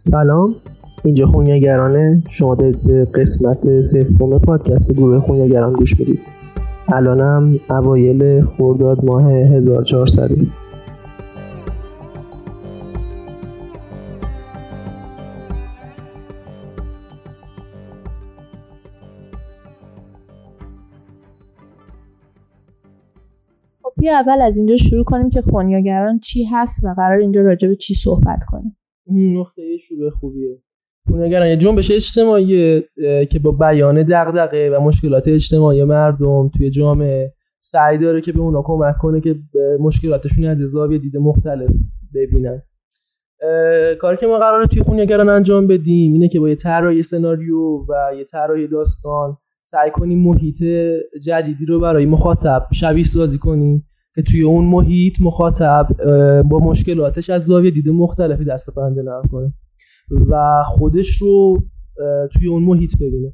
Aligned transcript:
سلام. 0.00 0.54
اینجا 1.04 1.26
خونیگرانه. 1.26 2.22
شما 2.30 2.54
به 2.54 3.04
قسمت 3.14 3.80
سوم 3.80 4.38
پادکست 4.38 4.92
گروه 4.92 5.20
خونیگران 5.20 5.72
گوش 5.72 6.00
می‌دید. 6.00 6.20
الانم 6.88 7.60
اوایل 7.70 8.44
خرداد 8.44 9.04
ماه 9.04 9.32
1400 9.32 10.28
خب 23.82 23.92
بیا 23.96 24.12
اول 24.12 24.42
از 24.42 24.56
اینجا 24.56 24.76
شروع 24.76 25.04
کنیم 25.04 25.28
که 25.28 25.42
خونیاگران 25.42 26.18
چی 26.18 26.44
هست 26.44 26.84
و 26.84 26.94
قرار 26.96 27.18
اینجا 27.18 27.40
راجع 27.40 27.68
به 27.68 27.76
چی 27.76 27.94
صحبت 27.94 28.44
کنیم. 28.48 28.77
این 29.08 29.36
نقطه 29.38 29.76
شروع 29.78 30.10
خوبیه. 30.10 30.58
خونیاگران 31.08 31.48
یه 31.48 31.56
جنبش 31.56 31.90
اجتماعی 31.90 32.80
که 33.30 33.38
با 33.42 33.52
بیان 33.52 34.02
دغدغه 34.02 34.70
و 34.70 34.80
مشکلات 34.80 35.28
اجتماعی 35.28 35.84
مردم 35.84 36.48
توی 36.48 36.70
جامعه 36.70 37.32
سعی 37.60 37.98
داره 37.98 38.20
که 38.20 38.32
به 38.32 38.40
اونا 38.40 38.62
کمک 38.62 38.98
کنه 38.98 39.20
که 39.20 39.36
مشکلاتشون 39.80 40.44
از 40.44 40.58
زاویه 40.58 40.98
دید 40.98 41.16
مختلف 41.16 41.70
ببینن. 42.14 42.62
کاری 44.00 44.16
که 44.16 44.26
ما 44.26 44.38
قراره 44.38 44.66
توی 44.66 44.82
خونیاگران 44.82 45.28
انجام 45.28 45.66
بدیم 45.66 46.12
اینه 46.12 46.28
که 46.28 46.40
با 46.40 46.48
یه 46.48 46.54
طراحی 46.54 47.02
سناریو 47.02 47.78
و 47.88 48.10
یه 48.18 48.24
طراحی 48.24 48.66
داستان 48.66 49.36
سعی 49.62 49.90
کنیم 49.90 50.18
محیط 50.18 50.62
جدیدی 51.22 51.64
رو 51.64 51.80
برای 51.80 52.06
مخاطب 52.06 52.66
شبیه 52.72 53.04
سازی 53.04 53.38
کنیم. 53.38 53.87
که 54.18 54.22
توی 54.22 54.42
اون 54.42 54.64
محیط 54.64 55.20
مخاطب 55.20 55.86
با 56.50 56.58
مشکلاتش 56.58 57.30
از 57.30 57.44
زاویه 57.44 57.70
دید 57.70 57.88
مختلفی 57.88 58.44
دست 58.44 58.70
پنجه 58.70 59.02
نرم 59.02 59.22
کنه. 59.32 59.52
و 60.30 60.62
خودش 60.66 61.22
رو 61.22 61.58
توی 62.32 62.48
اون 62.48 62.62
محیط 62.62 62.96
ببینه. 62.96 63.32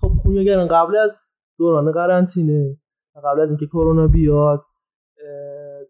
خب 0.00 0.08
خونیاگران 0.22 0.68
قبل 0.68 0.96
از 0.96 1.10
دوران 1.58 1.92
قرنطینه 1.92 2.76
قبل 3.24 3.40
از 3.40 3.48
اینکه 3.48 3.66
کرونا 3.66 4.06
بیاد 4.06 4.62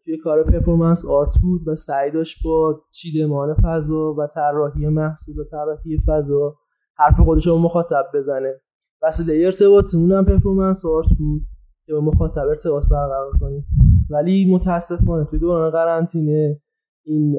توی 0.05 0.19
کار 0.19 0.45
پرفورمنس 0.45 1.05
آرت 1.07 1.33
بود 1.43 1.69
و 1.69 1.77
سعی 1.77 2.11
داشت 2.11 2.37
با 2.45 2.83
چیدمان 2.93 3.55
فضا 3.55 4.15
و 4.19 4.27
طراحی 4.35 4.89
محصول 4.89 5.39
و 5.39 5.45
طراحی 5.45 5.99
فضا 6.07 6.57
حرف 6.97 7.21
خودش 7.21 7.47
رو 7.47 7.59
مخاطب 7.59 8.05
بزنه. 8.15 8.61
وسیله 9.03 9.47
ارتباطمون 9.47 10.13
هم 10.13 10.25
پرفورمنس 10.25 10.85
آرت 10.85 11.09
بود. 11.19 11.43
که 11.87 11.93
با 11.93 12.01
مخاطب 12.01 12.47
ارتباط 12.49 12.85
برقرار 12.91 13.33
کنیم. 13.41 13.67
ولی 14.11 14.55
متاسفانه 14.55 15.25
توی 15.25 15.39
دوران 15.39 15.71
قرنطینه 15.71 16.61
این 17.07 17.37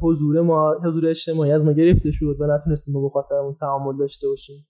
حضور 0.00 0.40
ما 0.40 0.74
حضور 0.84 1.06
اجتماعی 1.06 1.52
از 1.52 1.62
ما 1.62 1.72
گرفته 1.72 2.10
شد 2.10 2.36
و 2.40 2.46
نتونستیم 2.46 2.94
با 2.94 3.06
مخاطبمون 3.06 3.54
تعامل 3.60 3.96
داشته 3.98 4.28
باشیم. 4.28 4.66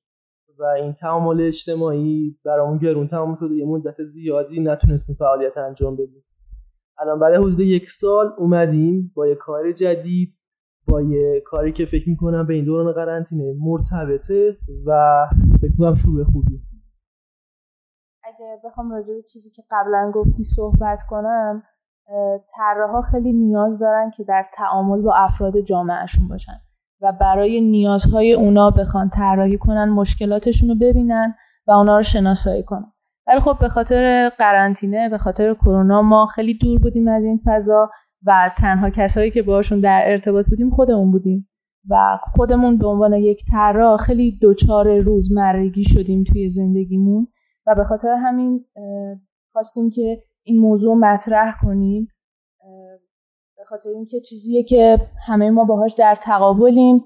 و 0.59 0.65
این 0.65 0.93
تعامل 0.93 1.41
اجتماعی 1.41 2.37
برامون 2.45 2.79
گرون 2.79 3.07
تمام 3.07 3.35
شده. 3.35 3.55
یه 3.55 3.67
مدت 3.67 4.05
زیادی 4.05 4.61
نتونستیم 4.61 5.17
فعالیت 5.19 5.59
انجام 5.59 5.95
بدیم. 5.95 6.25
الان 6.99 7.19
بعد 7.19 7.35
حدود 7.35 7.61
یک 7.61 7.91
سال 7.91 8.27
اومدیم 8.39 9.13
با 9.15 9.27
یه 9.27 9.35
کار 9.35 9.73
جدید 9.73 10.35
با 10.89 11.03
یه 11.03 11.43
کاری 11.47 11.73
که 11.73 11.87
فکر 11.87 12.09
می‌کنم 12.09 12.47
به 12.47 12.55
این 12.55 12.65
دوران 12.65 12.93
قرنطینه 12.93 13.55
مرتبطه 13.59 14.57
و 14.87 15.27
فکر 15.61 15.71
می‌کنم 15.71 15.95
شروع 15.95 16.25
خوبی. 16.25 16.61
اگه 18.37 18.61
بخوام 18.65 18.91
راجع 18.91 19.15
به 19.15 19.23
چیزی 19.23 19.51
که 19.51 19.63
قبلا 19.71 20.13
گفتی 20.15 20.45
صحبت 20.45 21.03
کنم 21.11 21.63
طراحا 22.57 23.03
خیلی 23.03 23.33
نیاز 23.33 23.79
دارن 23.79 24.11
که 24.17 24.25
در 24.25 24.47
تعامل 24.55 25.03
با 25.03 25.15
افراد 25.15 25.61
جامعهشون 25.61 26.29
باشن 26.29 26.53
و 27.01 27.13
برای 27.13 27.61
نیازهای 27.61 28.33
اونا 28.33 28.71
بخوان 28.71 29.11
طراحی 29.11 29.59
کنن 29.59 29.89
مشکلاتشون 29.89 30.69
رو 30.69 30.75
ببینن 30.75 31.35
و 31.67 31.73
اونا 31.73 31.97
رو 31.97 32.03
شناسایی 32.03 32.63
کنن. 32.63 32.93
ولی 33.27 33.41
خب 33.41 33.57
به 33.61 33.69
خاطر 33.69 34.29
قرنطینه 34.29 35.09
به 35.09 35.19
خاطر 35.19 35.55
کرونا 35.55 36.03
ما 36.03 36.27
خیلی 36.27 36.55
دور 36.59 36.79
بودیم 36.79 37.09
از 37.09 37.25
این 37.25 37.41
فضا 37.45 37.91
و 38.27 38.51
تنها 38.59 38.91
کسایی 38.91 39.31
که 39.31 39.43
باشون 39.43 39.81
در 39.81 40.03
ارتباط 40.07 40.47
بودیم 40.47 40.71
خودمون 40.71 41.11
بودیم 41.11 41.49
و 41.91 42.19
خودمون 42.37 42.79
به 42.79 42.87
عنوان 42.87 43.13
یک 43.13 43.45
طراح 43.51 43.97
خیلی 43.97 44.39
دوچار 44.39 44.99
روزمرگی 44.99 45.85
شدیم 45.85 46.25
توی 46.25 46.51
زندگیمون. 46.51 47.29
و 47.67 47.75
به 47.75 47.85
خاطر 47.85 48.09
همین 48.09 48.65
خواستیم 49.53 49.91
که 49.91 50.23
این 50.43 50.61
موضوع 50.61 50.97
مطرح 50.97 51.55
کنیم. 51.63 52.09
به 53.57 53.65
خاطر 53.65 53.89
اینکه 53.89 54.21
چیزیه 54.21 54.63
که 54.63 54.99
همه 55.27 55.51
ما 55.51 55.65
باهاش 55.65 55.95
در 55.95 56.19
تقابلیم. 56.23 57.05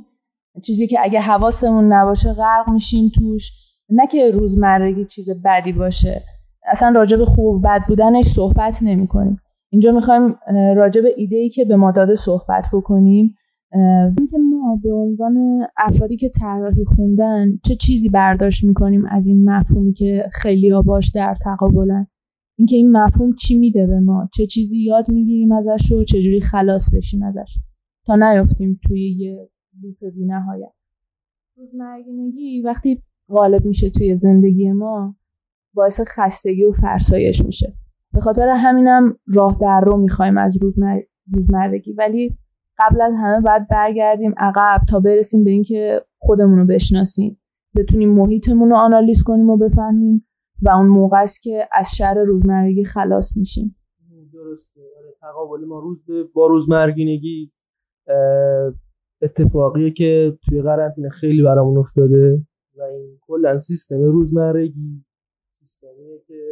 چیزی 0.62 0.86
که 0.86 0.98
اگه 1.02 1.20
حواسمون 1.20 1.92
نباشه 1.92 2.32
غرق 2.32 2.68
میشیم 2.68 3.10
توش. 3.14 3.50
نه 3.88 4.06
که 4.06 4.30
روزمرگی 4.30 5.04
چیز 5.04 5.30
بدی 5.44 5.72
باشه. 5.72 6.22
اصلا 6.66 6.92
راجع 6.96 7.16
به 7.16 7.24
خوب 7.24 7.54
و 7.54 7.58
بد 7.58 7.80
بودنش 7.88 8.24
صحبت 8.24 8.78
نمی 8.82 9.06
کنیم 9.06 9.40
اینجا 9.72 9.92
می‌خوایم 9.92 10.38
راجع 10.76 11.00
به 11.00 11.14
ایده 11.16 11.36
ای 11.36 11.50
که 11.50 11.64
به 11.64 11.76
ما 11.76 11.90
داده 11.90 12.14
صحبت 12.14 12.64
بکنیم. 12.72 13.34
اینکه 13.72 14.38
ما 14.38 14.80
به 14.82 14.92
عنوان 14.92 15.66
افرادی 15.76 16.16
که 16.16 16.28
طراحی 16.28 16.84
خوندن 16.84 17.58
چه 17.64 17.76
چیزی 17.76 18.08
برداشت 18.08 18.64
می‌کنیم 18.64 19.06
از 19.06 19.26
این 19.26 19.50
مفهومی 19.50 19.92
که 19.92 20.24
خیلی 20.32 20.70
ها 20.70 20.82
باش 20.82 21.10
در 21.14 21.36
تقابلن؟ 21.44 22.06
اینکه 22.58 22.76
این 22.76 22.92
مفهوم 22.92 23.32
چی 23.32 23.58
میده 23.58 23.86
به 23.86 24.00
ما؟ 24.00 24.28
چه 24.32 24.46
چیزی 24.46 24.78
یاد 24.78 25.10
می‌گیریم 25.10 25.52
ازش 25.52 25.92
و 25.92 26.04
چجوری 26.04 26.40
خلاص 26.40 26.94
بشیم 26.94 27.22
ازش؟ 27.22 27.58
تا 28.06 28.16
نیافتیم 28.16 28.80
توی 28.88 29.10
یه 29.10 29.48
لوپ 29.82 30.14
بی 30.14 30.26
نهایت 30.26 30.72
روزمرگینگی 31.56 32.62
وقتی 32.62 33.02
غالب 33.28 33.64
میشه 33.64 33.90
توی 33.90 34.16
زندگی 34.16 34.72
ما 34.72 35.16
باعث 35.74 36.00
خستگی 36.06 36.64
و 36.64 36.72
فرسایش 36.72 37.44
میشه. 37.44 37.74
به 38.12 38.20
خاطر 38.20 38.48
همینم 38.48 39.16
راه 39.26 39.58
در 39.60 39.80
رو 39.80 39.96
می‌خوایم 39.96 40.38
از 40.38 40.62
روزمر... 40.62 41.00
روزمرگی. 41.32 41.92
ولی 41.92 42.38
قبل 42.80 43.00
از 43.00 43.12
همه 43.16 43.40
باید 43.40 43.68
برگردیم 43.68 44.34
عقب 44.36 44.80
تا 44.88 45.00
برسیم 45.00 45.44
به 45.44 45.50
اینکه 45.50 46.04
خودمون 46.18 46.58
رو 46.58 46.66
بشناسیم. 46.66 47.40
بتونیم 47.76 48.14
محیطمون 48.14 48.70
رو 48.70 48.76
آنالیز 48.76 49.22
کنیم 49.22 49.50
و 49.50 49.56
بفهمیم 49.56 50.26
و 50.62 50.70
اون 50.70 50.86
موقع 50.86 51.22
است 51.22 51.42
که 51.42 51.68
از 51.72 51.88
شر 51.96 52.14
روزمرگی 52.14 52.84
خلاص 52.84 53.36
میشیم. 53.36 53.76
درسته. 54.32 54.80
آره 54.98 55.14
تقابل 55.20 55.64
ما 55.64 55.78
روز 55.78 56.04
با 56.34 56.46
روزمرگینگی 56.46 57.52
اتفاقیه 59.22 59.90
که 59.90 60.38
توی 60.42 60.62
قرنطینه 60.62 61.08
خیلی 61.08 61.42
برامون 61.42 61.78
افتاده 61.78 62.46
و 62.78 62.82
این 62.82 63.18
کلا 63.20 63.58
سیستم 63.58 64.02
روزمرگی 64.02 65.04
سیستمیه 65.58 66.22
که 66.26 66.42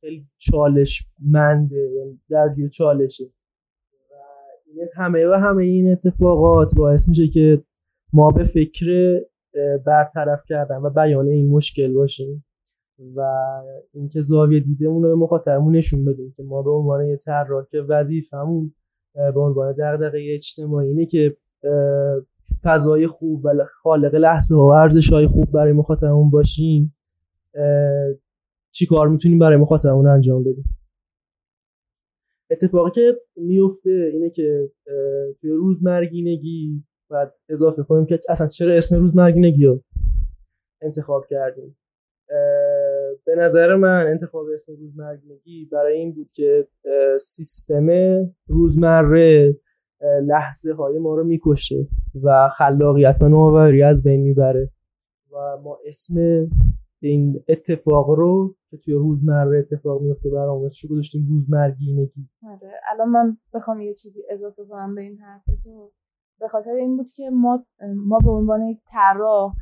خیلی 0.00 0.26
چالش 0.36 1.04
منده 1.18 1.90
یعنی 1.96 2.20
درگیر 2.28 2.68
چالشه. 2.68 3.24
همه 4.94 5.26
و 5.26 5.32
همه 5.32 5.62
این 5.64 5.92
اتفاقات 5.92 6.74
باعث 6.74 7.08
میشه 7.08 7.28
که 7.28 7.62
ما 8.12 8.30
به 8.30 8.44
فکر 8.44 9.20
برطرف 9.86 10.44
کردن 10.48 10.76
و 10.76 10.90
بیان 10.90 11.28
این 11.28 11.50
مشکل 11.50 11.92
باشیم 11.92 12.44
و 13.16 13.20
اینکه 13.94 14.22
زاویه 14.22 14.60
دیدمون 14.60 15.02
رو 15.02 15.08
به 15.08 15.14
مخاطبمون 15.14 15.76
نشون 15.76 16.04
بدیم 16.04 16.34
که 16.36 16.42
ما 16.42 16.62
به 16.62 16.70
عنوان 16.70 17.06
یه 17.06 17.16
طراح 17.16 17.64
که 17.70 17.80
وظیفمون 17.80 18.74
به 19.14 19.40
عنوان 19.40 19.72
دغدغه 19.72 20.34
اجتماعی 20.34 20.88
اینه 20.88 21.06
که 21.06 21.36
فضای 22.62 23.06
خوب 23.06 23.44
و 23.44 23.64
خالق 23.82 24.14
لحظه 24.14 24.56
و 24.56 24.60
ارزش 24.62 25.12
های 25.12 25.26
خوب 25.26 25.50
برای 25.50 25.72
مخاطبمون 25.72 26.30
باشیم 26.30 26.94
چی 28.70 28.86
کار 28.86 29.08
می‌تونیم 29.08 29.38
برای 29.38 29.56
مخاطبمون 29.56 30.06
انجام 30.06 30.44
بدیم؟ 30.44 30.77
اتفاقی 32.50 32.90
که 32.90 33.20
میفته 33.36 34.10
اینه 34.12 34.30
که 34.30 34.70
توی 35.40 35.50
روزمرگینگی 35.50 36.84
باید 37.10 37.28
اضافه 37.48 37.82
کنیم 37.82 38.06
که 38.06 38.20
اصلا 38.28 38.46
چرا 38.46 38.72
اسم 38.72 38.96
روزمرگینگی 38.96 39.64
رو 39.64 39.82
انتخاب 40.82 41.26
کردیم. 41.30 41.76
به 43.26 43.34
نظر 43.38 43.74
من 43.74 44.06
انتخاب 44.06 44.46
اسم 44.54 44.72
روزمرگینگی 44.72 45.68
برای 45.72 45.98
این 45.98 46.12
بود 46.12 46.30
که 46.34 46.68
سیستم 47.20 47.86
روزمره 48.46 49.56
لحظه 50.22 50.72
های 50.72 50.98
ما 50.98 51.14
رو 51.14 51.24
می‌کشه 51.24 51.88
و 52.22 52.48
خلاقیت 52.48 53.16
و 53.20 53.28
نوآوری 53.28 53.82
از 53.82 54.02
بین 54.02 54.20
می‌بره 54.20 54.70
و 55.32 55.36
ما 55.64 55.78
اسم 55.86 56.46
این 57.00 57.44
اتفاق 57.48 58.10
رو 58.10 58.54
که 58.70 58.76
توی 58.76 58.94
روزمره 58.94 59.58
اتفاق 59.58 60.02
میفته 60.02 60.30
برامون 60.30 60.68
چی 60.68 60.88
گذاشتیم؟ 60.88 61.26
روزمرگینگی. 61.28 62.28
آره. 62.42 62.72
الان 62.92 63.08
من 63.08 63.36
بخوام 63.54 63.80
یه 63.80 63.94
چیزی 63.94 64.20
اضافه 64.30 64.64
کنم 64.64 64.94
به 64.94 65.00
این 65.00 65.18
حرف 65.18 65.44
تو 65.64 65.92
به 66.40 66.48
خاطر 66.48 66.70
این 66.70 66.96
بود 66.96 67.10
که 67.10 67.30
ما 67.30 67.66
ما 67.96 68.18
به 68.24 68.30
عنوان 68.30 68.62
یک 68.62 68.78
طراح 68.90 69.54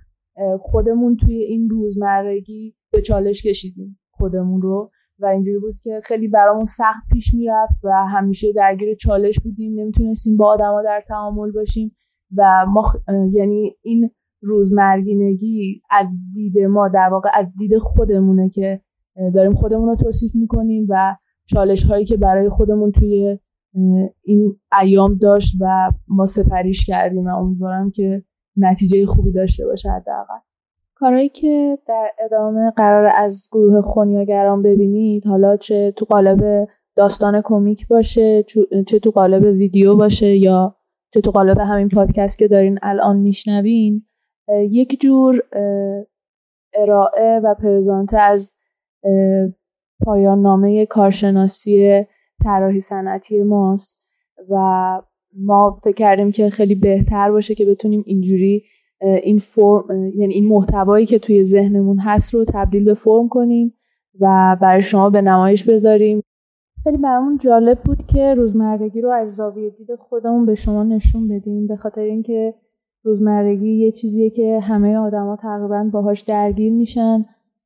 خودمون 0.61 1.17
توی 1.17 1.35
این 1.35 1.71
روزمرگی 1.71 2.75
به 2.93 3.01
چالش 3.01 3.47
کشیدیم 3.47 3.99
خودمون 4.11 4.63
رو 4.63 4.91
و 5.19 5.27
اینجوری 5.27 5.59
بود 5.59 5.75
که 5.83 6.01
خیلی 6.05 6.29
برامون 6.29 6.65
سخت 6.65 7.09
پیش 7.13 7.35
می‌رفت 7.35 7.85
و 7.85 8.07
همیشه 8.07 8.53
درگیر 8.53 8.95
چالش 8.95 9.41
بودیم. 9.41 9.81
نمی‌تونستیم 9.81 10.37
با 10.37 10.47
آدما 10.47 10.83
در 10.83 11.05
تعامل 11.09 11.53
باشیم 11.53 11.97
و 12.37 12.67
ما 12.69 12.93
یعنی 13.33 13.77
این 13.83 14.11
روزمرگینگی 14.47 15.83
از 15.91 16.07
دید 16.35 16.59
ما 16.59 16.89
در 16.89 17.09
واقع 17.13 17.29
از 17.35 17.47
دید 17.59 17.79
خودمونه 17.79 18.49
که 18.49 18.81
داریم 19.35 19.55
خودمون 19.55 19.89
رو 19.89 19.97
توصیف 19.97 20.35
می‌کنیم 20.35 20.87
و 20.89 21.17
چالش 21.47 21.85
هایی 21.85 22.05
که 22.05 22.17
برای 22.17 22.49
خودمون 22.49 22.93
توی 22.93 23.39
این 24.23 24.57
ایام 24.81 25.15
داشت 25.15 25.57
و 25.61 25.93
ما 26.09 26.27
سپریش 26.27 26.87
کردیم 26.87 27.27
و 27.27 27.37
امیدوارم 27.37 27.91
که 27.91 28.23
نتیجه 28.57 29.07
خوبی 29.07 29.33
داشته 29.33 29.67
باشه 29.67 29.91
حداقل. 29.91 30.39
کارهایی 30.95 31.29
که 31.29 31.79
در 31.89 32.11
ادامه 32.25 32.71
قرار 32.71 33.13
از 33.17 33.49
گروه 33.53 33.83
خونیاگران 33.83 34.63
ببینید 34.63 35.27
حالا 35.27 35.57
چه 35.57 35.91
تو 35.97 36.05
قالب 36.05 36.69
داستان 36.97 37.41
کمیک 37.45 37.89
باشه 37.89 38.43
چه 38.87 38.99
تو 38.99 39.11
قالب 39.11 39.43
ویدیو 39.43 39.97
باشه 39.97 40.37
یا 40.37 40.77
چه 41.15 41.21
تو 41.21 41.31
قالب 41.31 41.59
همین 41.59 41.89
پادکست 41.89 42.39
که 42.39 42.49
دارین 42.49 42.79
الان 42.83 43.17
میشنوین 43.17 44.03
یک 44.49 45.01
جور 45.01 45.43
ارائه 46.75 47.41
و 47.45 47.55
پرزانته 47.55 48.19
از 48.19 48.53
پایان 50.05 50.43
نامه 50.43 50.87
کارشناسی 50.87 52.07
طراحی 52.45 52.81
صنعتی 52.81 53.43
ماست 53.43 54.07
و 54.51 54.57
ما 55.37 55.81
فکر 55.85 55.95
کردیم 55.95 56.33
که 56.33 56.51
خیلی 56.51 56.75
بهتر 56.75 57.31
باشه 57.31 57.55
که 57.55 57.65
بتونیم 57.65 58.03
اینجوری 58.07 58.65
این 59.01 59.39
فرم 59.39 60.07
یعنی 60.15 60.35
این 60.35 60.49
محتوایی 60.49 61.07
که 61.07 61.19
توی 61.19 61.45
ذهنمون 61.45 61.99
هست 61.99 62.35
رو 62.35 62.45
تبدیل 62.45 62.85
به 62.85 62.95
فرم 62.95 63.29
کنیم 63.29 63.75
و 64.21 64.57
برای 64.61 64.83
شما 64.83 65.11
به 65.11 65.23
نمایش 65.23 65.65
بذاریم. 65.65 66.23
خیلی 66.85 66.97
برامون 66.97 67.39
جالب 67.39 67.79
بود 67.79 68.07
که 68.07 68.35
روزمرگی 68.35 69.01
رو 69.01 69.11
از 69.11 69.35
زاویه 69.35 69.71
دید 69.71 69.95
خودمون 69.95 70.47
به 70.47 70.55
شما 70.55 70.83
نشون 70.83 71.29
بدیم 71.29 71.67
به 71.67 71.77
خاطر 71.77 72.01
اینکه 72.01 72.55
روزمرگی 73.07 73.69
یه 73.69 73.93
چیزیه 73.93 74.31
که 74.31 74.61
همه 74.63 74.97
آدما 74.97 75.37
تقریبا 75.43 75.91
باهاش 75.93 76.21
درگیر 76.21 76.73
میشن 76.73 77.25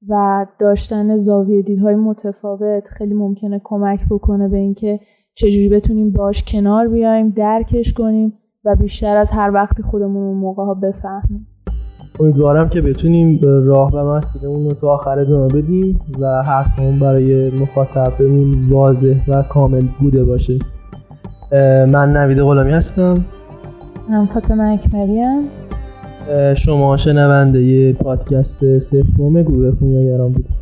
و 0.09 0.47
داشتن 0.59 1.17
زاویه 1.19 1.63
دیدهای 1.63 1.95
متفاوت 1.95 2.85
خیلی 2.87 3.15
ممکنه 3.15 3.61
کمک 3.65 4.01
بکنه 4.11 4.49
به 4.49 4.57
اینکه 4.57 5.01
چجوری 5.35 5.69
بتونیم 5.69 6.11
باش 6.11 6.45
کنار 6.45 6.89
بیایم 6.89 7.29
درکش 7.29 7.93
کنیم 7.93 8.33
و 8.65 8.77
بیشتر 8.77 9.17
از 9.17 9.31
هر 9.31 9.51
وقتی 9.55 9.83
خودمون 9.83 10.23
اون 10.23 10.37
موقع 10.37 10.63
ها 10.63 10.75
بفهمیم. 10.75 11.47
امیدوارم 12.21 12.69
که 12.69 12.81
بتونیم 12.81 13.41
راه 13.43 13.93
و 13.93 14.17
مسیرمون 14.17 14.65
رو 14.65 14.75
تا 14.75 14.95
آخر 14.95 15.19
ادامه 15.19 15.49
بدیم 15.49 16.01
و 16.21 16.43
حرفمون 16.43 16.99
برای 16.99 17.51
مخاطبمون 17.51 18.69
واضح 18.71 19.25
و 19.29 19.43
کامل 19.43 19.83
بوده 20.01 20.25
باشه. 20.25 20.59
من 21.93 22.13
نوید 22.17 22.39
غلامی 22.39 22.73
هستم. 22.73 23.25
من 24.11 24.27
فاطمه 24.27 24.65
اکبری 24.65 25.23
شما 26.55 26.97
شنونده 26.97 27.93
پادکست 27.93 28.79
سفروم 28.79 29.43
گروه 29.43 29.71
گرام 30.03 30.33
بودید. 30.33 30.60